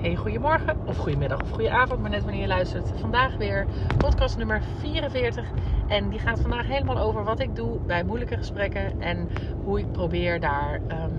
Hey, 0.00 0.16
goedemorgen 0.16 0.76
of 0.86 0.96
goedemiddag 0.96 1.42
of 1.42 1.50
goedenavond, 1.50 2.00
maar 2.00 2.10
net 2.10 2.22
wanneer 2.22 2.40
je 2.40 2.46
luistert. 2.46 2.92
Vandaag 3.00 3.36
weer 3.36 3.66
podcast 3.96 4.36
nummer 4.36 4.62
44. 4.78 5.44
En 5.88 6.08
die 6.08 6.18
gaat 6.18 6.40
vandaag 6.40 6.66
helemaal 6.66 6.98
over 6.98 7.24
wat 7.24 7.40
ik 7.40 7.56
doe 7.56 7.78
bij 7.78 8.04
moeilijke 8.04 8.36
gesprekken. 8.36 9.00
En 9.00 9.28
hoe 9.64 9.78
ik 9.78 9.92
probeer 9.92 10.40
daar, 10.40 10.74
um, 10.74 11.12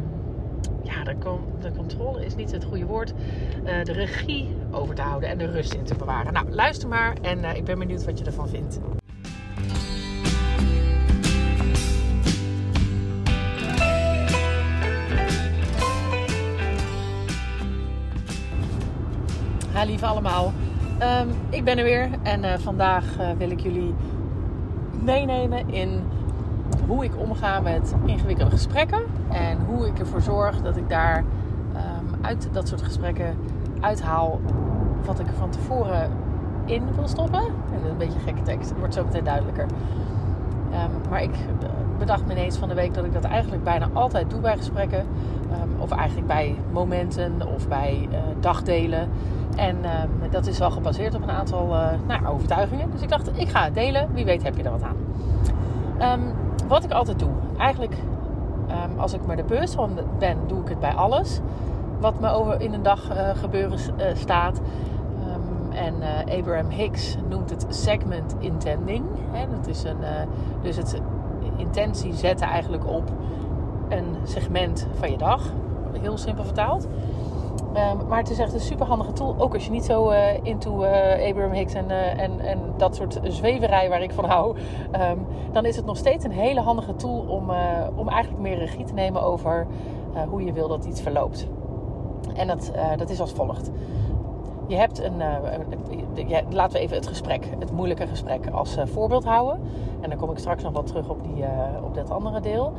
ja, 0.83 1.03
de, 1.03 1.15
de, 1.59 1.71
controle 1.71 2.25
is 2.25 2.35
niet 2.35 2.51
het 2.51 2.63
goede 2.63 2.85
woord, 2.85 3.13
uh, 3.65 3.83
de 3.83 3.91
regie 3.91 4.55
over 4.71 4.95
te 4.95 5.01
houden 5.01 5.29
en 5.29 5.37
de 5.37 5.51
rust 5.51 5.73
in 5.73 5.83
te 5.83 5.95
bewaren. 5.95 6.33
Nou, 6.33 6.49
luister 6.49 6.87
maar 6.87 7.17
en 7.21 7.39
uh, 7.39 7.55
ik 7.55 7.65
ben 7.65 7.79
benieuwd 7.79 8.05
wat 8.05 8.19
je 8.19 8.25
ervan 8.25 8.49
vindt. 8.49 8.79
Ja, 19.79 19.85
lieve 19.85 20.05
allemaal. 20.05 20.51
Um, 21.21 21.29
ik 21.49 21.63
ben 21.63 21.77
er 21.77 21.83
weer 21.83 22.09
en 22.23 22.43
uh, 22.43 22.53
vandaag 22.57 23.19
uh, 23.19 23.29
wil 23.37 23.49
ik 23.49 23.59
jullie 23.59 23.93
meenemen 25.03 25.69
in 25.69 26.03
hoe 26.87 27.03
ik 27.03 27.11
omga 27.17 27.59
met 27.59 27.95
ingewikkelde 28.05 28.51
gesprekken. 28.51 29.01
En 29.29 29.57
hoe 29.65 29.87
ik 29.87 29.99
ervoor 29.99 30.21
zorg 30.21 30.61
dat 30.61 30.77
ik 30.77 30.89
daar 30.89 31.17
um, 31.17 32.25
uit 32.25 32.49
dat 32.51 32.67
soort 32.67 32.81
gesprekken 32.81 33.37
uithaal 33.79 34.39
wat 35.05 35.19
ik 35.19 35.27
er 35.27 35.33
van 35.33 35.49
tevoren 35.49 36.11
in 36.65 36.83
wil 36.95 37.07
stoppen. 37.07 37.43
En 37.43 37.89
een 37.89 37.97
beetje 37.97 38.19
gekke 38.19 38.41
tekst, 38.41 38.73
wordt 38.79 38.93
zo 38.93 39.03
meteen 39.03 39.23
duidelijker. 39.23 39.65
Um, 40.71 41.09
maar 41.09 41.21
ik 41.21 41.35
bedacht 41.97 42.25
me 42.25 42.31
ineens 42.31 42.57
van 42.57 42.69
de 42.69 42.75
week 42.75 42.93
dat 42.93 43.05
ik 43.05 43.13
dat 43.13 43.23
eigenlijk 43.23 43.63
bijna 43.63 43.89
altijd 43.93 44.29
doe 44.29 44.39
bij 44.39 44.57
gesprekken. 44.57 45.05
of 45.77 45.91
eigenlijk 45.91 46.27
bij 46.27 46.55
momenten 46.71 47.47
of 47.55 47.67
bij 47.67 48.09
dagdelen. 48.39 49.09
En 49.55 49.75
uh, 49.83 50.31
dat 50.31 50.47
is 50.47 50.59
wel 50.59 50.71
gebaseerd 50.71 51.15
op 51.15 51.21
een 51.21 51.31
aantal 51.31 51.73
uh, 51.73 51.87
nou, 52.07 52.27
overtuigingen. 52.27 52.91
Dus 52.91 53.01
ik 53.01 53.09
dacht, 53.09 53.39
ik 53.39 53.49
ga 53.49 53.63
het 53.63 53.73
delen. 53.73 54.07
Wie 54.13 54.25
weet 54.25 54.43
heb 54.43 54.57
je 54.57 54.63
er 54.63 54.71
wat 54.71 54.83
aan. 54.83 54.97
Um, 56.19 56.33
wat 56.67 56.83
ik 56.83 56.91
altijd 56.91 57.19
doe. 57.19 57.29
Eigenlijk, 57.57 57.93
um, 58.69 58.99
als 58.99 59.13
ik 59.13 59.25
me 59.25 59.35
er 59.35 59.45
bewust 59.45 59.73
van 59.75 59.89
ben, 60.19 60.37
doe 60.47 60.61
ik 60.61 60.69
het 60.69 60.79
bij 60.79 60.93
alles. 60.93 61.39
Wat 61.99 62.19
me 62.19 62.29
over 62.29 62.61
in 62.61 62.73
een 62.73 62.83
dag 62.83 63.11
uh, 63.11 63.29
gebeuren 63.33 63.79
staat. 64.13 64.59
Um, 64.59 65.71
en 65.71 65.93
Abraham 66.37 66.69
Hicks 66.69 67.17
noemt 67.29 67.49
het 67.49 67.65
segment 67.69 68.35
intending. 68.39 69.05
Hè? 69.31 69.45
Dat 69.57 69.67
is 69.67 69.83
een, 69.83 69.97
dus 70.61 70.75
het 70.75 71.01
intentie 71.55 72.13
zetten 72.13 72.47
eigenlijk 72.47 72.87
op 72.87 73.11
een 73.89 74.15
segment 74.23 74.87
van 74.93 75.11
je 75.11 75.17
dag. 75.17 75.41
Heel 76.01 76.17
simpel 76.17 76.43
vertaald. 76.43 76.87
Um, 77.69 78.07
maar 78.07 78.17
het 78.17 78.29
is 78.29 78.39
echt 78.39 78.53
een 78.53 78.59
super 78.59 78.85
handige 78.85 79.11
tool. 79.11 79.35
Ook 79.37 79.53
als 79.53 79.65
je 79.65 79.71
niet 79.71 79.85
zo 79.85 80.11
uh, 80.11 80.17
into 80.43 80.83
uh, 80.83 81.29
Abraham 81.29 81.51
Hicks 81.51 81.73
en, 81.73 81.85
uh, 81.89 82.19
en, 82.21 82.39
en 82.39 82.59
dat 82.77 82.95
soort 82.95 83.19
zweverij 83.23 83.89
waar 83.89 84.01
ik 84.01 84.11
van 84.11 84.25
hou. 84.25 84.57
Um, 85.11 85.25
dan 85.51 85.65
is 85.65 85.75
het 85.75 85.85
nog 85.85 85.97
steeds 85.97 86.25
een 86.25 86.31
hele 86.31 86.61
handige 86.61 86.95
tool 86.95 87.19
om, 87.27 87.51
om 87.95 88.09
eigenlijk 88.09 88.41
meer 88.41 88.57
regie 88.57 88.83
te 88.83 88.93
nemen 88.93 89.21
over 89.21 89.67
hoe 90.29 90.43
je 90.43 90.53
wil 90.53 90.67
dat 90.67 90.85
iets 90.85 91.01
verloopt. 91.01 91.47
En 92.35 92.47
dat, 92.47 92.71
dat 92.97 93.09
is 93.09 93.19
als 93.19 93.31
volgt. 93.31 93.71
Je 94.67 94.75
hebt 94.75 95.03
een. 95.03 95.21
Laten 96.49 96.77
we 96.77 96.79
even 96.79 96.95
het 96.95 97.07
gesprek, 97.07 97.49
het 97.59 97.71
moeilijke 97.71 98.07
gesprek, 98.07 98.49
als 98.51 98.77
voorbeeld 98.83 99.25
houden. 99.25 99.59
En 100.01 100.09
dan 100.09 100.19
kom 100.19 100.31
ik 100.31 100.37
straks 100.37 100.63
nog 100.63 100.73
wat 100.73 100.87
terug 100.87 101.09
op, 101.09 101.23
die, 101.23 101.45
op 101.83 101.93
dat 101.93 102.11
andere 102.11 102.39
deel 102.39 102.73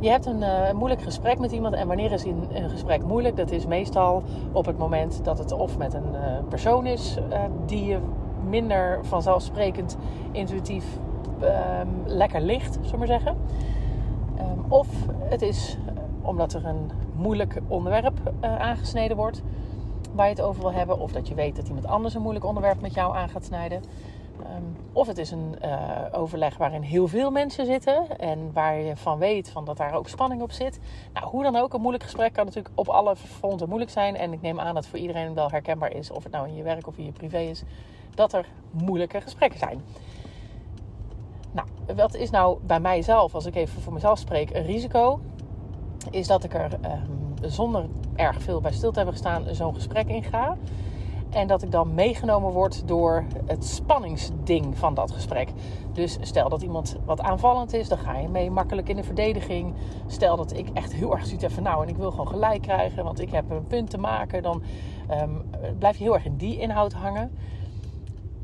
je 0.00 0.08
hebt 0.10 0.26
een 0.26 0.40
uh, 0.40 0.72
moeilijk 0.72 1.02
gesprek 1.02 1.38
met 1.38 1.52
iemand. 1.52 1.74
En 1.74 1.86
wanneer 1.86 2.12
is 2.12 2.24
een, 2.24 2.46
een 2.52 2.70
gesprek 2.70 3.04
moeilijk? 3.04 3.36
Dat 3.36 3.50
is 3.50 3.66
meestal 3.66 4.22
op 4.52 4.66
het 4.66 4.78
moment 4.78 5.24
dat 5.24 5.38
het 5.38 5.52
of 5.52 5.78
met 5.78 5.94
een 5.94 6.12
uh, 6.12 6.20
persoon 6.48 6.86
is 6.86 7.16
uh, 7.30 7.38
die 7.66 7.84
je 7.84 7.98
minder 8.48 8.98
vanzelfsprekend 9.02 9.96
intuïtief 10.32 10.84
um, 11.42 12.02
lekker 12.04 12.40
ligt, 12.40 12.78
zullen 12.82 12.98
maar 12.98 13.06
zeggen. 13.06 13.36
Um, 14.38 14.64
of 14.68 14.88
het 15.18 15.42
is 15.42 15.78
omdat 16.22 16.52
er 16.52 16.66
een 16.66 16.90
moeilijk 17.16 17.60
onderwerp 17.68 18.32
aangesneden 18.40 19.16
wordt 19.16 19.42
waar 20.14 20.26
je 20.26 20.34
het 20.34 20.42
over 20.42 20.62
wil 20.62 20.72
hebben. 20.72 21.00
Of 21.00 21.12
dat 21.12 21.28
je 21.28 21.34
weet 21.34 21.56
dat 21.56 21.66
iemand 21.66 21.86
anders 21.86 22.14
een 22.14 22.22
moeilijk 22.22 22.44
onderwerp 22.44 22.80
met 22.80 22.94
jou 22.94 23.16
aan 23.16 23.28
gaat 23.28 23.44
snijden. 23.44 23.82
Um, 24.40 24.76
of 24.92 25.06
het 25.06 25.18
is 25.18 25.30
een 25.30 25.54
uh, 25.64 26.00
overleg 26.12 26.56
waarin 26.56 26.82
heel 26.82 27.08
veel 27.08 27.30
mensen 27.30 27.66
zitten 27.66 28.18
en 28.18 28.52
waar 28.52 28.78
je 28.78 28.96
van 28.96 29.18
weet 29.18 29.50
van 29.50 29.64
dat 29.64 29.76
daar 29.76 29.94
ook 29.94 30.08
spanning 30.08 30.42
op 30.42 30.52
zit. 30.52 30.80
Nou, 31.12 31.26
hoe 31.26 31.42
dan 31.42 31.56
ook, 31.56 31.74
een 31.74 31.80
moeilijk 31.80 32.04
gesprek 32.04 32.32
kan 32.32 32.44
natuurlijk 32.44 32.74
op 32.78 32.88
alle 32.88 33.16
fronten 33.16 33.68
moeilijk 33.68 33.90
zijn. 33.90 34.16
En 34.16 34.32
ik 34.32 34.40
neem 34.40 34.60
aan 34.60 34.74
dat 34.74 34.86
voor 34.86 34.98
iedereen 34.98 35.34
wel 35.34 35.50
herkenbaar 35.50 35.92
is, 35.92 36.10
of 36.10 36.22
het 36.22 36.32
nou 36.32 36.48
in 36.48 36.56
je 36.56 36.62
werk 36.62 36.86
of 36.86 36.98
in 36.98 37.04
je 37.04 37.12
privé 37.12 37.38
is, 37.38 37.62
dat 38.14 38.32
er 38.32 38.46
moeilijke 38.70 39.20
gesprekken 39.20 39.58
zijn. 39.58 39.82
Nou, 41.52 41.68
wat 41.96 42.14
is 42.14 42.30
nou 42.30 42.58
bij 42.62 42.80
mijzelf, 42.80 43.34
als 43.34 43.46
ik 43.46 43.54
even 43.54 43.82
voor 43.82 43.92
mezelf 43.92 44.18
spreek, 44.18 44.54
een 44.54 44.64
risico? 44.64 45.20
Is 46.10 46.26
dat 46.26 46.44
ik 46.44 46.54
er 46.54 46.72
um, 46.72 47.34
zonder 47.40 47.86
erg 48.14 48.42
veel 48.42 48.60
bij 48.60 48.72
stil 48.72 48.90
te 48.90 48.96
hebben 48.96 49.14
gestaan 49.14 49.44
zo'n 49.54 49.74
gesprek 49.74 50.08
in 50.08 50.22
ga. 50.22 50.56
En 51.36 51.46
dat 51.46 51.62
ik 51.62 51.70
dan 51.70 51.94
meegenomen 51.94 52.52
word 52.52 52.88
door 52.88 53.24
het 53.46 53.64
spanningsding 53.64 54.78
van 54.78 54.94
dat 54.94 55.10
gesprek. 55.10 55.48
Dus 55.92 56.18
stel 56.20 56.48
dat 56.48 56.62
iemand 56.62 56.96
wat 57.04 57.20
aanvallend 57.20 57.72
is, 57.72 57.88
dan 57.88 57.98
ga 57.98 58.18
je 58.18 58.28
mee 58.28 58.50
makkelijk 58.50 58.88
in 58.88 58.96
de 58.96 59.02
verdediging. 59.02 59.74
Stel 60.06 60.36
dat 60.36 60.56
ik 60.56 60.68
echt 60.74 60.92
heel 60.92 61.12
erg 61.12 61.24
zoiets 61.24 61.42
heb 61.42 61.52
van 61.52 61.62
nou 61.62 61.82
en 61.82 61.88
ik 61.88 61.96
wil 61.96 62.10
gewoon 62.10 62.28
gelijk 62.28 62.62
krijgen, 62.62 63.04
want 63.04 63.20
ik 63.20 63.30
heb 63.30 63.50
een 63.50 63.66
punt 63.66 63.90
te 63.90 63.98
maken. 63.98 64.42
Dan 64.42 64.62
um, 65.10 65.44
blijf 65.78 65.96
je 65.96 66.04
heel 66.04 66.14
erg 66.14 66.24
in 66.24 66.36
die 66.36 66.58
inhoud 66.58 66.92
hangen. 66.92 67.30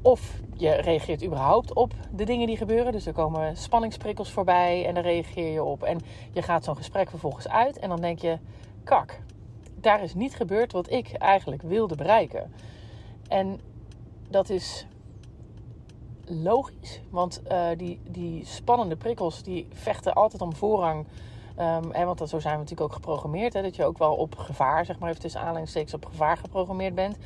Of 0.03 0.41
je 0.57 0.71
reageert 0.71 1.25
überhaupt 1.25 1.75
op 1.75 1.95
de 2.11 2.25
dingen 2.25 2.47
die 2.47 2.57
gebeuren. 2.57 2.93
Dus 2.93 3.07
er 3.07 3.13
komen 3.13 3.57
spanningsprikkels 3.57 4.31
voorbij 4.31 4.87
en 4.87 4.95
daar 4.95 5.05
reageer 5.05 5.53
je 5.53 5.63
op. 5.63 5.83
En 5.83 5.99
je 6.33 6.43
gaat 6.43 6.65
zo'n 6.65 6.77
gesprek 6.77 7.11
vervolgens 7.11 7.49
uit 7.49 7.79
en 7.79 7.89
dan 7.89 8.01
denk 8.01 8.19
je, 8.19 8.39
kak, 8.85 9.21
daar 9.81 10.03
is 10.03 10.15
niet 10.15 10.37
gebeurd 10.37 10.73
wat 10.73 10.91
ik 10.91 11.13
eigenlijk 11.13 11.63
wilde 11.63 11.95
bereiken. 11.95 12.53
En 13.33 13.61
dat 14.29 14.51
is 14.51 14.87
logisch, 16.27 17.01
want 17.11 17.43
uh, 17.51 17.67
die, 17.77 18.01
die 18.09 18.45
spannende 18.47 18.97
prikkels 18.97 19.43
die 19.43 19.69
vechten 19.73 20.13
altijd 20.15 20.43
om 20.43 20.55
voorrang. 20.55 21.07
En 21.93 22.07
want 22.07 22.19
dat, 22.19 22.29
zo 22.29 22.39
zijn 22.39 22.55
we 22.55 22.61
natuurlijk 22.61 22.89
ook 22.89 22.97
geprogrammeerd. 22.97 23.53
Hè, 23.53 23.63
dat 23.63 23.77
je 23.77 23.85
ook 23.85 23.99
wel 23.99 24.15
op 24.15 24.37
gevaar, 24.37 24.85
zeg 24.85 24.99
maar 24.99 25.09
even 25.09 25.21
tussen 25.21 25.41
aanleidingstekens, 25.41 25.95
op 25.95 26.05
gevaar 26.05 26.37
geprogrammeerd 26.37 26.95
bent. 26.95 27.17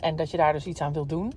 En 0.00 0.16
dat 0.16 0.30
je 0.30 0.36
daar 0.36 0.52
dus 0.52 0.66
iets 0.66 0.80
aan 0.80 0.92
wilt 0.92 1.08
doen. 1.08 1.32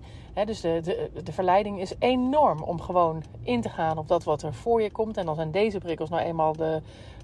Dus 0.46 0.62
de, 0.62 0.80
de, 0.84 1.22
de 1.24 1.32
verleiding 1.32 1.80
is 1.80 1.94
enorm 2.00 2.64
om 2.64 2.82
gewoon 2.82 3.24
in 3.42 3.62
te 3.62 3.70
gaan 3.70 3.98
op 3.98 4.08
dat 4.08 4.24
wat 4.24 4.42
er 4.42 4.54
voor 4.54 4.82
je 4.82 4.92
komt. 4.92 5.18
En 5.18 5.26
dan 5.26 5.36
zijn 5.36 5.52
deze 5.52 5.78
prikkels 5.78 6.10
nou 6.10 6.22
eenmaal 6.24 6.54
de, 6.54 6.82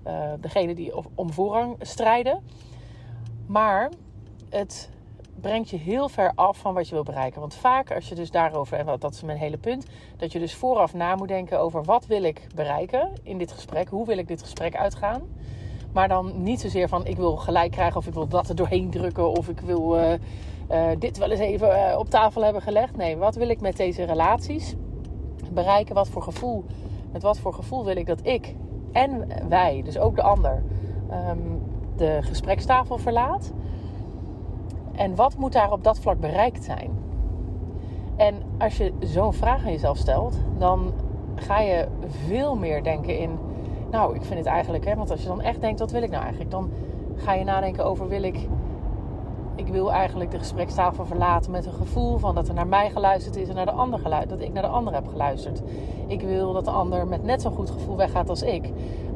uh, 0.07 0.33
degene 0.39 0.75
die 0.75 0.93
om 1.15 1.31
voorrang 1.31 1.75
strijden. 1.79 2.43
Maar 3.45 3.91
het 4.49 4.89
brengt 5.41 5.69
je 5.69 5.77
heel 5.77 6.09
ver 6.09 6.31
af 6.35 6.57
van 6.57 6.73
wat 6.73 6.87
je 6.87 6.93
wil 6.93 7.03
bereiken. 7.03 7.39
Want 7.39 7.55
vaak 7.55 7.91
als 7.91 8.09
je 8.09 8.15
dus 8.15 8.31
daarover, 8.31 8.77
en 8.77 8.99
dat 8.99 9.13
is 9.13 9.23
mijn 9.23 9.37
hele 9.37 9.57
punt, 9.57 9.85
dat 10.17 10.31
je 10.31 10.39
dus 10.39 10.55
vooraf 10.55 10.93
na 10.93 11.15
moet 11.15 11.27
denken 11.27 11.59
over 11.59 11.83
wat 11.83 12.05
wil 12.05 12.23
ik 12.23 12.47
bereiken 12.55 13.09
in 13.23 13.37
dit 13.37 13.51
gesprek, 13.51 13.87
hoe 13.87 14.05
wil 14.05 14.17
ik 14.17 14.27
dit 14.27 14.41
gesprek 14.41 14.75
uitgaan. 14.75 15.21
Maar 15.93 16.07
dan 16.07 16.43
niet 16.43 16.61
zozeer 16.61 16.87
van 16.87 17.05
ik 17.05 17.17
wil 17.17 17.35
gelijk 17.35 17.71
krijgen 17.71 17.97
of 17.97 18.07
ik 18.07 18.13
wil 18.13 18.27
dat 18.27 18.49
er 18.49 18.55
doorheen 18.55 18.89
drukken 18.89 19.29
of 19.29 19.49
ik 19.49 19.59
wil 19.59 19.97
uh, 19.97 20.13
uh, 20.71 20.87
dit 20.99 21.17
wel 21.17 21.31
eens 21.31 21.39
even 21.39 21.67
uh, 21.67 21.97
op 21.97 22.09
tafel 22.09 22.43
hebben 22.43 22.61
gelegd. 22.61 22.97
Nee, 22.97 23.17
wat 23.17 23.35
wil 23.35 23.49
ik 23.49 23.61
met 23.61 23.77
deze 23.77 24.03
relaties 24.03 24.75
bereiken? 25.51 25.95
Wat 25.95 26.09
voor 26.09 26.21
gevoel, 26.21 26.65
met 27.11 27.21
wat 27.21 27.39
voor 27.39 27.53
gevoel 27.53 27.85
wil 27.85 27.95
ik 27.95 28.05
dat 28.05 28.19
ik 28.23 28.55
en 28.91 29.27
wij, 29.49 29.81
dus 29.83 29.97
ook 29.97 30.15
de 30.15 30.21
ander, 30.21 30.63
um, 31.29 31.61
de 31.95 32.19
gesprekstafel 32.21 32.97
verlaat? 32.97 33.51
En 34.95 35.15
wat 35.15 35.37
moet 35.37 35.53
daar 35.53 35.71
op 35.71 35.83
dat 35.83 35.99
vlak 35.99 36.19
bereikt 36.19 36.63
zijn? 36.63 36.91
En 38.15 38.35
als 38.57 38.77
je 38.77 38.93
zo'n 38.99 39.33
vraag 39.33 39.65
aan 39.65 39.71
jezelf 39.71 39.97
stelt, 39.97 40.37
dan 40.57 40.93
ga 41.35 41.59
je 41.59 41.87
veel 42.25 42.55
meer 42.55 42.83
denken 42.83 43.17
in. 43.17 43.29
Nou, 43.91 44.15
ik 44.15 44.23
vind 44.23 44.39
het 44.39 44.47
eigenlijk, 44.47 44.85
hè, 44.85 44.95
want 44.95 45.11
als 45.11 45.21
je 45.21 45.27
dan 45.27 45.41
echt 45.41 45.61
denkt, 45.61 45.79
wat 45.79 45.91
wil 45.91 46.01
ik 46.01 46.09
nou 46.09 46.21
eigenlijk? 46.21 46.51
Dan 46.51 46.69
ga 47.15 47.33
je 47.33 47.43
nadenken 47.43 47.85
over: 47.85 48.07
wil 48.07 48.23
ik. 48.23 48.47
Ik 49.55 49.67
wil 49.67 49.91
eigenlijk 49.91 50.31
de 50.31 50.37
gesprekstafel 50.37 51.05
verlaten 51.05 51.51
met 51.51 51.65
een 51.65 51.73
gevoel 51.73 52.17
van 52.17 52.35
dat 52.35 52.47
er 52.47 52.53
naar 52.53 52.67
mij 52.67 52.89
geluisterd 52.89 53.35
is 53.35 53.49
en 53.49 53.55
naar 53.55 53.65
de 53.65 53.71
ander 53.71 53.99
geluisterd, 53.99 54.39
dat 54.39 54.47
ik 54.47 54.53
naar 54.53 54.63
de 54.63 54.69
ander 54.69 54.93
heb 54.93 55.07
geluisterd. 55.07 55.61
Ik 56.07 56.21
wil 56.21 56.53
dat 56.53 56.65
de 56.65 56.71
ander 56.71 57.07
met 57.07 57.23
net 57.23 57.41
zo'n 57.41 57.51
goed 57.51 57.69
gevoel 57.69 57.95
weggaat 57.95 58.29
als 58.29 58.41
ik. 58.41 58.65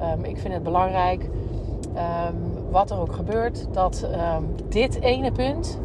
Um, 0.02 0.24
ik 0.24 0.38
vind 0.38 0.54
het 0.54 0.64
belangrijk 0.64 1.30
um, 1.96 2.57
wat 2.72 2.92
er 2.92 3.00
ook 3.00 3.14
gebeurt, 3.14 3.68
dat 3.72 4.08
um, 4.38 4.56
dit 4.70 5.02
ene 5.02 5.32
punt 5.32 5.80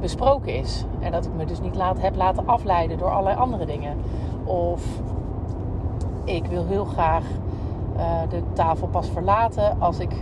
besproken 0.00 0.54
is. 0.54 0.84
En 1.00 1.12
dat 1.12 1.24
ik 1.24 1.34
me 1.36 1.44
dus 1.44 1.60
niet 1.60 1.74
laat, 1.74 2.00
heb 2.00 2.16
laten 2.16 2.46
afleiden 2.46 2.98
door 2.98 3.10
allerlei 3.10 3.36
andere 3.36 3.66
dingen. 3.66 3.96
Of 4.44 4.84
ik 6.24 6.46
wil 6.46 6.64
heel 6.66 6.84
graag 6.84 7.24
uh, 7.96 8.02
de 8.28 8.42
tafel 8.52 8.86
pas 8.86 9.08
verlaten 9.08 9.80
als 9.80 9.98
ik 9.98 10.12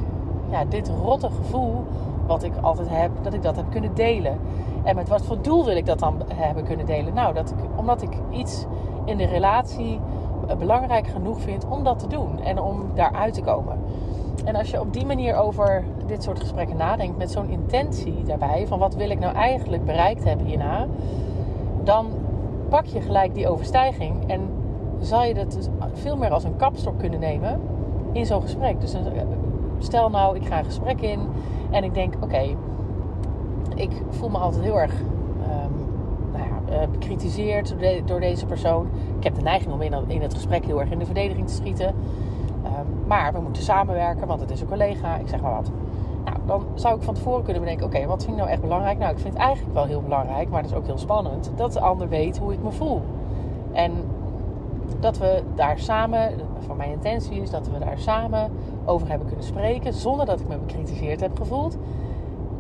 ja, 0.51 0.65
dit 0.65 0.91
rotte 1.03 1.29
gevoel, 1.31 1.85
wat 2.27 2.43
ik 2.43 2.53
altijd 2.61 2.89
heb, 2.91 3.11
dat 3.23 3.35
ik 3.35 3.43
dat 3.43 3.57
heb 3.57 3.71
kunnen 3.71 3.95
delen. 3.95 4.39
En 4.83 4.95
met 4.95 5.09
wat 5.09 5.23
voor 5.23 5.43
doel 5.43 5.65
wil 5.65 5.77
ik 5.77 5.87
dat 5.87 5.99
dan 5.99 6.23
hebben 6.35 6.65
kunnen 6.65 6.87
delen? 6.87 7.15
Nou, 7.15 7.35
dat 7.35 7.55
omdat 7.77 8.03
ik 8.03 8.17
iets 8.31 8.67
in 9.05 9.17
de 9.17 9.27
relatie 9.27 10.01
belangrijk 10.59 11.07
genoeg 11.07 11.41
vind 11.41 11.67
om 11.69 11.85
dat 11.85 11.99
te 11.99 12.07
doen 12.07 12.41
en 12.41 12.61
om 12.61 12.83
daaruit 12.95 13.35
te 13.35 13.41
komen. 13.41 13.79
En 14.45 14.57
als 14.57 14.71
je 14.71 14.81
op 14.81 14.93
die 14.93 15.07
manier 15.07 15.37
over 15.37 15.85
dit 16.07 16.23
soort 16.23 16.41
gesprekken 16.41 16.77
nadenkt, 16.77 17.19
met 17.19 17.31
zo'n 17.31 17.49
intentie 17.49 18.23
daarbij, 18.25 18.67
van 18.67 18.79
wat 18.79 18.95
wil 18.95 19.11
ik 19.11 19.19
nou 19.19 19.35
eigenlijk 19.35 19.85
bereikt 19.85 20.25
hebben 20.25 20.47
hierna, 20.47 20.87
dan 21.85 22.07
pak 22.69 22.85
je 22.85 23.01
gelijk 23.01 23.35
die 23.35 23.49
overstijging 23.49 24.31
en 24.31 24.41
zal 25.01 25.25
je 25.25 25.35
dat 25.35 25.53
dus 25.53 25.67
veel 25.93 26.17
meer 26.17 26.31
als 26.31 26.45
een 26.45 26.57
kapstok 26.57 26.99
kunnen 26.99 27.21
nemen 27.21 27.61
in 28.13 28.27
zo'n 28.27 28.43
gesprek. 28.43 28.81
Dus 28.81 28.97
stel 29.79 30.11
nou, 30.11 30.37
ik 30.37 30.47
ga 30.47 30.59
een 30.59 30.65
gesprek 30.65 31.01
in 31.01 31.21
en 31.71 31.85
ik 31.85 31.95
denk, 31.95 32.15
oké, 32.21 32.57
ik 33.75 33.91
voel 34.09 34.29
me 34.29 34.39
altijd 34.39 34.63
heel 34.63 34.81
erg 34.81 34.93
um, 35.01 35.75
nou 36.33 36.45
ja, 36.49 36.83
uh, 36.83 36.89
bekritiseerd 36.91 37.75
door, 38.05 38.21
deze 38.21 38.47
persoon. 38.47 38.89
Ik 39.19 39.25
heb 39.25 39.35
de 39.35 39.43
neiging 39.43 39.73
om 39.73 39.83
in, 39.83 39.95
in, 40.07 40.23
het 40.23 40.35
gesprek 40.35 40.65
heel 40.65 40.81
erg 40.81 40.91
in 40.91 40.99
de 40.99 41.05
verdediging 41.05 41.47
te 41.47 41.55
schieten. 41.55 41.95
Um, 42.65 43.07
maar 43.07 43.33
we 43.33 43.41
moeten 43.41 43.63
samenwerken, 43.63 44.27
want 44.27 44.41
het 44.41 44.51
is 44.51 44.61
een 44.61 44.69
collega, 44.69 45.17
ik 45.17 45.29
zeg 45.29 45.41
maar 45.41 45.55
wat. 45.55 45.71
Nou, 46.25 46.37
dan 46.47 46.65
zou 46.75 46.97
ik 46.97 47.03
van 47.03 47.15
tevoren 47.15 47.43
kunnen 47.43 47.63
bedenken: 47.63 47.87
oké, 47.87 48.07
wat 48.07 48.25
vind 48.25 48.33
ik 48.33 48.39
nou 48.39 48.51
echt 48.51 48.61
belangrijk? 48.61 48.99
Nou, 48.99 49.13
ik 49.13 49.19
vind 49.19 49.35
het 49.35 49.43
eigenlijk 49.43 49.75
wel 49.75 49.85
heel 49.85 50.03
belangrijk, 50.03 50.49
maar 50.49 50.63
dat 50.63 50.71
is 50.71 50.77
ook 50.77 50.87
heel 50.87 50.99
spannend, 50.99 51.53
dat 51.57 51.73
de 51.73 51.81
ander 51.81 52.09
weet 52.09 52.39
hoe 52.39 52.53
ik 52.53 52.63
me 52.63 52.71
voel. 52.71 53.03
En 53.73 53.93
dat 55.01 55.19
we 55.19 55.43
daar 55.55 55.79
samen, 55.79 56.33
van 56.67 56.77
mijn 56.77 56.91
intentie 56.91 57.41
is 57.41 57.51
dat 57.51 57.69
we 57.69 57.79
daar 57.79 57.99
samen 57.99 58.53
over 58.85 59.09
hebben 59.09 59.27
kunnen 59.27 59.45
spreken, 59.45 59.93
zonder 59.93 60.27
dat 60.27 60.41
ik 60.41 60.49
me 60.49 60.59
bekritiseerd 60.59 61.21
heb 61.21 61.37
gevoeld. 61.39 61.77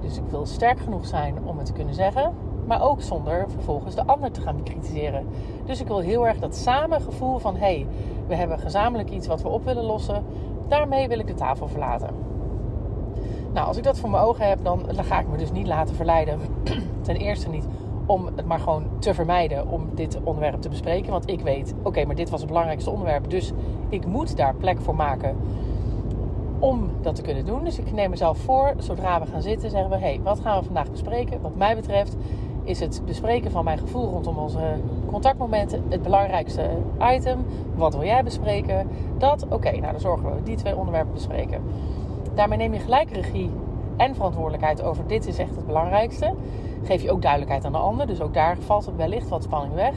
Dus 0.00 0.16
ik 0.16 0.24
wil 0.30 0.46
sterk 0.46 0.78
genoeg 0.78 1.06
zijn 1.06 1.34
om 1.44 1.56
het 1.56 1.66
te 1.66 1.72
kunnen 1.72 1.94
zeggen, 1.94 2.32
maar 2.72 2.88
ook 2.88 3.02
zonder 3.02 3.46
vervolgens 3.50 3.94
de 3.94 4.06
ander 4.06 4.30
te 4.30 4.40
gaan 4.40 4.56
bekritiseren. 4.56 5.26
Dus 5.64 5.80
ik 5.80 5.86
wil 5.86 5.98
heel 5.98 6.26
erg 6.26 6.38
dat 6.38 6.56
samen 6.56 7.00
gevoel 7.00 7.38
van: 7.38 7.54
hé, 7.54 7.60
hey, 7.60 7.86
we 8.26 8.34
hebben 8.34 8.58
gezamenlijk 8.58 9.10
iets 9.10 9.26
wat 9.26 9.42
we 9.42 9.48
op 9.48 9.64
willen 9.64 9.84
lossen, 9.84 10.24
daarmee 10.68 11.08
wil 11.08 11.18
ik 11.18 11.26
de 11.26 11.34
tafel 11.34 11.68
verlaten. 11.68 12.10
Nou, 13.52 13.66
als 13.66 13.76
ik 13.76 13.82
dat 13.82 13.98
voor 13.98 14.10
mijn 14.10 14.22
ogen 14.22 14.48
heb, 14.48 14.58
dan, 14.64 14.82
ga 14.96 15.20
ik 15.20 15.28
me 15.28 15.36
dus 15.36 15.52
niet 15.52 15.66
laten 15.66 15.94
verleiden. 15.94 16.40
Ten 17.00 17.16
eerste 17.16 17.48
niet 17.48 17.66
om 18.06 18.26
het 18.36 18.46
maar 18.46 18.58
gewoon 18.58 18.84
te 18.98 19.14
vermijden 19.14 19.68
om 19.68 19.88
dit 19.94 20.18
onderwerp 20.24 20.60
te 20.60 20.68
bespreken. 20.68 21.10
Want 21.10 21.30
ik 21.30 21.40
weet, 21.40 21.74
oké, 21.82 22.04
maar 22.04 22.14
dit 22.14 22.30
was 22.30 22.40
het 22.40 22.48
belangrijkste 22.48 22.90
onderwerp. 22.90 23.30
Dus 23.30 23.52
ik 23.88 24.06
moet 24.06 24.36
daar 24.36 24.54
plek 24.54 24.80
voor 24.80 24.94
maken 24.94 25.36
om 26.58 26.90
dat 27.00 27.14
te 27.14 27.22
kunnen 27.22 27.46
doen. 27.46 27.64
Dus 27.64 27.78
ik 27.78 27.92
neem 27.92 28.10
mezelf 28.10 28.38
voor, 28.38 28.74
zodra 28.78 29.20
we 29.20 29.26
gaan 29.26 29.42
zitten, 29.42 29.70
zeggen 29.70 29.90
we: 29.90 29.96
hé, 29.96 30.02
hey, 30.02 30.20
wat 30.22 30.40
gaan 30.40 30.58
we 30.58 30.64
vandaag 30.64 30.90
bespreken? 30.90 31.40
Wat 31.40 31.56
mij 31.56 31.74
betreft 31.74 32.16
is 32.64 32.80
het 32.80 33.02
bespreken 33.06 33.50
van 33.50 33.64
mijn 33.64 33.78
gevoel 33.78 34.10
rondom 34.10 34.38
onze 34.38 34.74
contactmomenten 35.06 35.84
het 35.88 36.02
belangrijkste 36.02 36.70
item. 37.00 37.44
Wat 37.74 37.94
wil 37.94 38.04
jij 38.04 38.22
bespreken? 38.24 38.88
Dat, 39.18 39.46
oké, 39.48 39.70
nou 39.70 39.92
dan 39.92 40.00
zorgen 40.00 40.34
we 40.34 40.42
die 40.42 40.56
twee 40.56 40.76
onderwerpen 40.76 41.12
bespreken. 41.12 41.62
Daarmee 42.34 42.58
neem 42.58 42.72
je 42.72 42.80
gelijk 42.80 43.10
regie 43.10 43.50
en 43.96 44.14
verantwoordelijkheid 44.14 44.82
over 44.82 45.06
dit 45.06 45.26
is 45.26 45.38
echt 45.38 45.56
het 45.56 45.66
belangrijkste. 45.66 46.34
Geef 46.82 47.02
je 47.02 47.10
ook 47.10 47.22
duidelijkheid 47.22 47.64
aan 47.64 47.72
de 47.72 47.78
ander, 47.78 48.06
dus 48.06 48.20
ook 48.20 48.34
daar 48.34 48.56
valt 48.58 48.86
het 48.86 48.96
wellicht 48.96 49.28
wat 49.28 49.42
spanning 49.42 49.74
weg. 49.74 49.94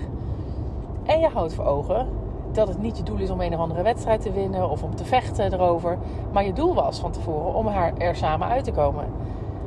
En 1.03 1.19
je 1.19 1.27
houdt 1.27 1.53
voor 1.53 1.65
ogen 1.65 2.07
dat 2.51 2.67
het 2.67 2.81
niet 2.81 2.97
je 2.97 3.03
doel 3.03 3.17
is 3.17 3.29
om 3.29 3.41
een 3.41 3.53
of 3.53 3.59
andere 3.59 3.81
wedstrijd 3.81 4.21
te 4.21 4.31
winnen 4.31 4.69
of 4.69 4.83
om 4.83 4.95
te 4.95 5.05
vechten 5.05 5.53
erover. 5.53 5.97
Maar 6.31 6.45
je 6.45 6.53
doel 6.53 6.73
was 6.73 6.99
van 6.99 7.11
tevoren 7.11 7.53
om 7.53 7.67
er 7.97 8.15
samen 8.15 8.47
uit 8.47 8.63
te 8.63 8.71
komen. 8.71 9.05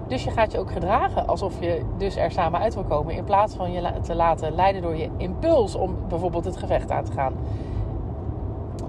Dus 0.08 0.24
je 0.24 0.30
gaat 0.30 0.52
je 0.52 0.58
ook 0.58 0.72
gedragen 0.72 1.26
alsof 1.26 1.60
je 1.60 1.82
dus 1.96 2.16
er 2.16 2.30
samen 2.30 2.60
uit 2.60 2.74
wil 2.74 2.84
komen. 2.84 3.14
In 3.14 3.24
plaats 3.24 3.54
van 3.54 3.72
je 3.72 3.92
te 4.02 4.14
laten 4.14 4.54
leiden 4.54 4.82
door 4.82 4.96
je 4.96 5.08
impuls 5.16 5.74
om 5.74 5.96
bijvoorbeeld 6.08 6.44
het 6.44 6.56
gevecht 6.56 6.90
aan 6.90 7.04
te 7.04 7.12
gaan. 7.12 7.32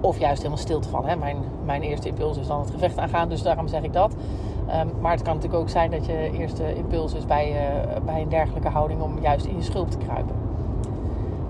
Of 0.00 0.18
juist 0.18 0.38
helemaal 0.38 0.62
stil 0.62 0.80
te 0.80 0.88
vallen. 0.88 1.18
Mijn, 1.18 1.36
mijn 1.64 1.82
eerste 1.82 2.08
impuls 2.08 2.36
is 2.36 2.46
dan 2.46 2.60
het 2.60 2.70
gevecht 2.70 2.98
aangaan, 2.98 3.28
dus 3.28 3.42
daarom 3.42 3.68
zeg 3.68 3.82
ik 3.82 3.92
dat. 3.92 4.14
Ehm, 4.66 4.88
maar 5.00 5.12
het 5.12 5.22
kan 5.22 5.34
natuurlijk 5.34 5.62
ook 5.62 5.68
zijn 5.68 5.90
dat 5.90 6.06
je 6.06 6.30
eerste 6.38 6.74
impuls 6.74 7.14
is 7.14 7.26
bij, 7.26 7.50
uh, 7.50 8.02
bij 8.04 8.22
een 8.22 8.28
dergelijke 8.28 8.68
houding 8.68 9.00
om 9.00 9.18
juist 9.20 9.46
in 9.46 9.56
je 9.56 9.62
schulp 9.62 9.90
te 9.90 9.98
kruipen. 9.98 10.34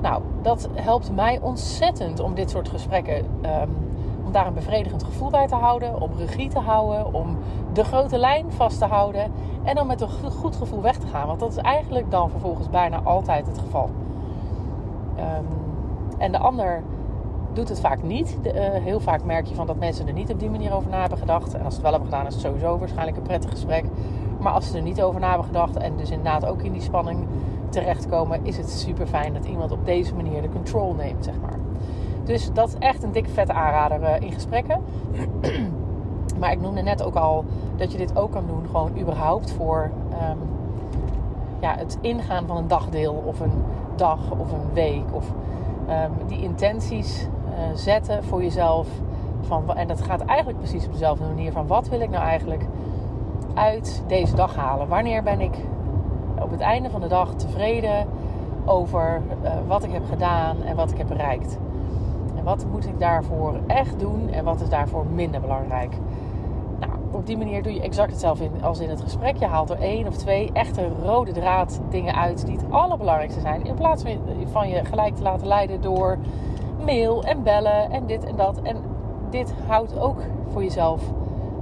Nou, 0.03 0.23
dat 0.43 0.69
helpt 0.75 1.15
mij 1.15 1.39
ontzettend 1.43 2.21
om 2.21 2.35
dit 2.35 2.51
soort 2.51 2.69
gesprekken, 2.69 3.17
um, 3.17 3.90
om 4.31 4.37
daar 4.37 4.47
een 4.47 4.55
bevredigend 4.55 5.05
gevoel 5.05 5.31
bij 5.31 5.47
te 5.47 5.55
houden, 5.55 6.01
om 6.01 6.11
regie 6.17 6.49
te 6.49 6.59
houden, 6.59 7.15
om 7.15 7.37
de 7.73 7.85
grote 7.85 8.19
lijn 8.19 8.53
vast 8.53 8.79
te 8.79 8.85
houden 8.85 9.33
en 9.63 9.75
dan 9.75 9.87
met 9.87 10.01
een 10.01 10.09
goed 10.31 10.57
gevoel 10.57 10.83
weg 10.83 10.97
te 10.97 11.07
gaan. 11.07 11.27
Want 11.27 11.41
dat 11.41 11.51
is 11.51 11.57
eigenlijk 11.57 12.11
dan 12.11 12.31
vervolgens 12.31 12.71
bijna 12.71 13.01
altijd 13.03 13.47
het 13.47 13.59
geval. 13.59 13.91
Um, 15.19 15.47
en 16.19 16.33
de 16.33 16.39
ander 16.39 16.83
doet 17.53 17.69
het 17.69 17.81
vaak 17.81 18.03
niet. 18.03 18.39
De, 18.43 18.55
uh, 18.55 18.61
heel 18.85 19.01
vaak 19.01 19.25
merk 19.25 19.47
je 19.47 19.55
van 19.55 19.67
dat 19.67 19.79
mensen 19.79 20.07
er 20.07 20.13
niet 20.13 20.33
op 20.33 20.41
die 20.41 20.51
manier 20.51 20.73
over 20.73 20.91
na 20.91 21.01
hebben 21.01 21.19
gedacht. 21.19 21.55
En 21.55 21.65
als 21.65 21.75
ze 21.75 21.81
het 21.81 21.91
wel 21.91 21.93
hebben 21.93 22.11
gedaan, 22.11 22.27
is 22.27 22.35
het 22.35 22.43
sowieso 22.43 22.79
waarschijnlijk 22.79 23.17
een 23.17 23.23
prettig 23.23 23.51
gesprek. 23.51 23.85
Maar 24.41 24.53
als 24.53 24.71
ze 24.71 24.77
er 24.77 24.83
niet 24.83 25.03
over 25.03 25.21
na 25.21 25.29
hebben 25.29 25.47
gedacht 25.47 25.77
en 25.77 25.97
dus 25.97 26.11
inderdaad 26.11 26.47
ook 26.47 26.63
in 26.63 26.73
die 26.73 26.83
spanning 26.83 27.27
terechtkomen, 27.69 28.41
is 28.43 28.57
het 28.57 28.71
super 28.71 29.07
fijn 29.07 29.33
dat 29.33 29.45
iemand 29.45 29.73
op 29.73 29.85
deze 29.85 30.15
manier 30.15 30.43
de 30.43 30.49
control 30.49 30.95
neemt, 30.95 31.25
zeg 31.25 31.35
maar. 31.41 31.70
Dus 32.31 32.53
dat 32.53 32.69
is 32.69 32.75
echt 32.79 33.03
een 33.03 33.13
dikke 33.13 33.31
vette 33.31 33.53
aanrader 33.53 34.01
uh, 34.01 34.21
in 34.21 34.33
gesprekken. 34.33 34.81
maar 36.41 36.53
ik 36.53 36.61
noemde 36.61 36.83
net 36.83 37.03
ook 37.03 37.15
al 37.15 37.45
dat 37.77 37.93
je 37.93 37.99
dit 37.99 38.17
ook 38.17 38.33
kan 38.33 38.47
doen, 38.47 38.67
gewoon 38.67 38.99
überhaupt 38.99 39.53
voor 39.53 39.91
um, 40.13 40.39
ja, 41.61 41.75
het 41.77 41.99
ingaan 42.01 42.47
van 42.47 42.57
een 42.57 42.69
dagdeel 42.69 43.23
of 43.27 43.41
een 43.41 43.53
dag 43.97 44.19
of 44.31 44.53
een 44.53 44.73
week. 44.73 45.05
Of 45.13 45.25
um, 45.89 46.27
die 46.27 46.43
intenties 46.43 47.27
uh, 47.49 47.59
zetten 47.75 48.25
voor 48.25 48.43
jezelf. 48.43 48.89
Van, 49.41 49.77
en 49.77 49.89
dat 49.89 50.03
gaat 50.03 50.25
eigenlijk 50.25 50.59
precies 50.59 50.87
op 50.87 50.93
dezelfde 50.93 51.25
manier 51.25 51.53
van 51.53 51.67
wat 51.67 51.89
wil 51.89 52.01
ik 52.01 52.11
nou 52.11 52.25
eigenlijk 52.25 52.65
uit 53.55 54.03
deze 54.07 54.35
dag 54.35 54.57
halen? 54.57 54.89
Wanneer 54.89 55.23
ben 55.23 55.41
ik 55.41 55.55
op 56.41 56.51
het 56.51 56.61
einde 56.61 56.91
van 56.91 57.01
de 57.01 57.09
dag 57.09 57.35
tevreden 57.35 58.07
over 58.65 59.23
wat 59.67 59.85
ik 59.85 59.93
heb 59.93 60.05
gedaan 60.11 60.63
en 60.63 60.77
wat 60.77 60.91
ik 60.91 60.99
heb 60.99 61.09
bereikt? 61.09 61.59
En 62.41 62.47
wat 62.47 62.67
moet 62.71 62.87
ik 62.87 62.99
daarvoor 62.99 63.55
echt 63.67 63.99
doen 63.99 64.29
en 64.31 64.45
wat 64.45 64.61
is 64.61 64.69
daarvoor 64.69 65.07
minder 65.07 65.41
belangrijk? 65.41 65.95
Nou, 66.79 66.93
op 67.11 67.27
die 67.27 67.37
manier 67.37 67.63
doe 67.63 67.75
je 67.75 67.81
exact 67.81 68.11
hetzelfde 68.11 68.49
als 68.63 68.81
in 68.81 68.89
het 68.89 69.01
gesprek. 69.01 69.37
Je 69.37 69.47
haalt 69.47 69.71
er 69.71 69.81
één 69.81 70.07
of 70.07 70.17
twee 70.17 70.51
echte 70.53 70.89
rode 71.03 71.33
draad 71.33 71.81
dingen 71.91 72.15
uit 72.15 72.47
die 72.47 72.57
het 72.57 72.71
allerbelangrijkste 72.71 73.41
zijn. 73.41 73.65
In 73.65 73.75
plaats 73.75 74.05
van 74.45 74.69
je 74.69 74.85
gelijk 74.85 75.17
te 75.17 75.23
laten 75.23 75.47
leiden 75.47 75.81
door 75.81 76.19
mail 76.85 77.25
en 77.25 77.43
bellen 77.43 77.91
en 77.91 78.07
dit 78.07 78.25
en 78.25 78.37
dat. 78.37 78.61
En 78.63 78.77
dit 79.31 79.55
houdt 79.67 79.99
ook 79.99 80.19
voor 80.53 80.63
jezelf 80.63 81.03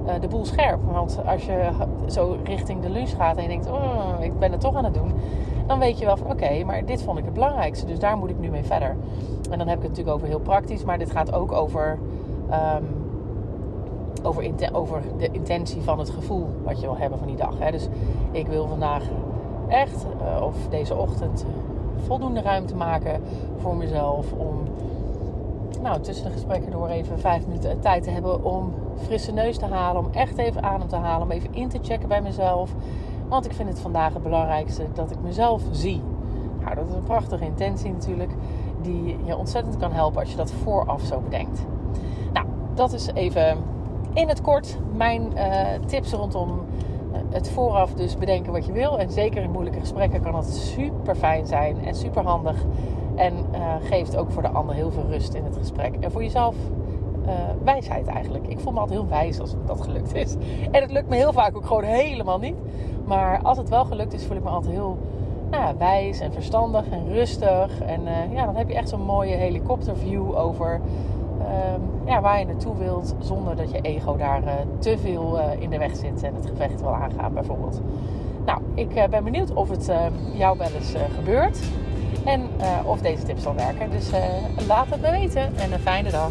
uh, 0.07 0.13
de 0.21 0.29
boel 0.29 0.45
scherp. 0.45 0.81
Want 0.93 1.21
als 1.27 1.45
je 1.45 1.71
zo 2.07 2.37
richting 2.45 2.83
de 2.83 2.91
lunch 2.91 3.11
gaat 3.17 3.37
en 3.37 3.43
je 3.43 3.49
denkt, 3.49 3.71
oh, 3.71 4.15
ik 4.21 4.39
ben 4.39 4.53
het 4.53 4.61
toch 4.61 4.75
aan 4.75 4.85
het 4.85 4.95
doen. 4.95 5.13
Dan 5.69 5.79
weet 5.79 5.99
je 5.99 6.05
wel 6.05 6.17
van 6.17 6.31
oké, 6.31 6.65
maar 6.65 6.85
dit 6.85 7.03
vond 7.03 7.19
ik 7.19 7.25
het 7.25 7.35
belangrijkste. 7.35 7.87
Dus 7.87 7.99
daar 7.99 8.17
moet 8.17 8.31
ik 8.31 8.39
nu 8.39 8.51
mee 8.51 8.65
verder. 8.65 8.97
En 9.51 9.59
dan 9.59 9.69
heb 9.69 9.77
ik 9.77 9.83
het 9.83 9.91
natuurlijk 9.91 10.17
over 10.17 10.29
heel 10.29 10.41
praktisch. 10.41 10.85
Maar 10.85 10.99
dit 10.99 11.11
gaat 11.11 11.33
ook 11.33 11.53
over, 11.53 11.99
um, 12.53 12.87
over, 14.23 14.71
over 14.73 15.03
de 15.19 15.29
intentie 15.31 15.83
van 15.83 15.99
het 15.99 16.11
gevoel 16.11 16.47
wat 16.65 16.81
je 16.81 16.87
wil 16.87 16.97
hebben 16.97 17.19
van 17.19 17.27
die 17.27 17.37
dag. 17.37 17.59
Hè. 17.59 17.71
Dus 17.71 17.89
ik 18.31 18.47
wil 18.47 18.67
vandaag 18.67 19.03
echt, 19.69 20.07
uh, 20.23 20.43
of 20.43 20.55
deze 20.69 20.97
ochtend, 20.97 21.45
voldoende 21.97 22.41
ruimte 22.41 22.77
maken 22.77 23.23
voor 23.57 23.77
mezelf. 23.77 24.33
Om 24.33 24.57
nou, 25.83 26.01
tussen 26.01 26.25
de 26.25 26.33
gesprekken 26.33 26.71
door 26.71 26.89
even 26.89 27.19
vijf 27.19 27.47
minuten 27.47 27.81
tijd 27.81 28.03
te 28.03 28.11
hebben 28.11 28.45
om 28.45 28.75
frisse 28.97 29.33
neus 29.33 29.59
te 29.59 29.67
halen. 29.67 30.05
Om 30.05 30.13
echt 30.13 30.39
even 30.39 30.63
adem 30.63 30.89
te 30.89 30.97
halen. 30.97 31.23
Om 31.23 31.31
even 31.31 31.55
in 31.55 31.69
te 31.69 31.79
checken 31.83 32.09
bij 32.09 32.23
mezelf. 32.23 32.75
Want 33.29 33.45
ik 33.45 33.53
vind 33.53 33.69
het 33.69 33.81
vandaag 33.81 34.13
het 34.13 34.23
belangrijkste 34.23 34.87
dat 34.95 35.11
ik 35.11 35.21
mezelf 35.23 35.63
zie. 35.71 36.03
Nou, 36.61 36.75
dat 36.75 36.89
is 36.89 36.95
een 36.95 37.03
prachtige 37.03 37.45
intentie 37.45 37.93
natuurlijk. 37.93 38.33
Die 38.83 39.17
je 39.25 39.37
ontzettend 39.37 39.77
kan 39.77 39.93
helpen 39.93 40.21
als 40.21 40.31
je 40.31 40.37
dat 40.37 40.53
vooraf 40.53 41.03
zo 41.03 41.21
bedenkt. 41.21 41.67
Nou, 42.33 42.47
dat 42.75 42.93
is 42.93 43.07
even 43.15 43.57
in 44.13 44.29
het 44.29 44.41
kort 44.41 44.79
mijn 44.97 45.33
uh, 45.35 45.67
tips 45.87 46.13
rondom 46.13 46.51
eh, 47.13 47.21
het 47.31 47.51
vooraf 47.51 47.95
dus 47.95 48.17
bedenken 48.17 48.53
wat 48.53 48.67
je 48.67 48.73
wil. 48.73 48.99
En 48.99 49.11
zeker 49.11 49.43
in 49.43 49.51
moeilijke 49.51 49.81
gesprekken 49.81 50.21
kan 50.21 50.33
dat 50.33 50.47
super 50.47 51.17
fijn 51.17 51.47
zijn 51.47 51.85
en 51.85 51.95
super 51.95 52.23
handig. 52.23 52.65
En 53.15 53.35
uh, 53.53 53.75
geeft 53.81 54.17
ook 54.17 54.31
voor 54.31 54.43
de 54.43 54.49
ander 54.49 54.75
heel 54.75 54.91
veel 54.91 55.07
rust 55.09 55.35
in 55.35 55.45
het 55.45 55.57
gesprek. 55.57 55.95
En 56.01 56.11
voor 56.11 56.23
jezelf 56.23 56.55
wijsheid 57.65 58.07
eigenlijk. 58.07 58.47
Ik 58.47 58.61
voel 58.61 58.73
me 58.73 58.81
altijd 58.81 58.99
heel 58.99 59.09
wijs 59.09 59.41
als 59.41 59.55
dat 59.67 59.81
gelukt 59.81 60.15
is. 60.15 60.35
En 60.71 60.83
het 60.83 60.91
lukt 60.91 61.09
me 61.09 61.17
heel 61.17 61.33
vaak 61.33 61.57
ook 61.57 61.67
gewoon 61.67 61.83
helemaal 61.83 62.39
niet. 62.39 62.55
Maar 63.09 63.41
als 63.43 63.59
het 63.59 63.69
wel 63.69 63.85
gelukt 63.85 64.13
is, 64.13 64.25
voel 64.25 64.37
ik 64.37 64.43
me 64.43 64.49
altijd 64.49 64.73
heel 64.73 64.99
nou 65.51 65.63
ja, 65.63 65.77
wijs 65.77 66.21
en 66.21 66.33
verstandig 66.33 66.89
en 66.91 67.09
rustig. 67.09 67.81
En 67.81 68.01
uh, 68.03 68.33
ja, 68.35 68.45
dan 68.45 68.57
heb 68.57 68.69
je 68.69 68.75
echt 68.75 68.89
zo'n 68.89 69.03
mooie 69.03 69.35
helikopterview 69.35 70.37
over 70.37 70.81
ehm, 71.41 71.81
ja, 72.05 72.21
waar 72.21 72.39
je 72.39 72.47
naartoe 72.47 72.77
wilt. 72.77 73.15
Zonder 73.19 73.57
dat 73.57 73.71
je 73.71 73.81
ego 73.81 74.17
daar 74.17 74.43
uh, 74.43 74.51
te 74.79 74.99
veel 74.99 75.39
uh, 75.39 75.45
in 75.59 75.71
de 75.71 75.79
weg 75.79 75.97
zit 75.97 76.23
en 76.23 76.35
het 76.35 76.47
gevecht 76.47 76.81
wil 76.81 76.95
aangaan 76.95 77.35
bijvoorbeeld. 77.35 77.81
Nou, 78.47 78.61
ik 78.75 79.11
ben 79.11 79.25
benieuwd 79.25 79.53
of 79.55 79.69
het 79.69 79.89
ehm, 79.89 80.13
jou 80.33 80.59
wel 80.59 80.71
eens 80.79 80.95
gebeurt. 81.15 81.61
En 82.25 82.43
of 82.85 83.01
deze 83.01 83.23
tips 83.23 83.43
zal 83.43 83.55
werken. 83.55 83.91
Dus 83.91 84.11
laat 84.67 84.87
het 84.89 85.01
me 85.01 85.11
weten 85.11 85.57
en 85.57 85.73
een 85.73 85.79
fijne 85.79 86.11
dag. 86.11 86.31